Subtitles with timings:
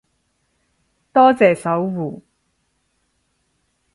[1.13, 2.23] 多謝守護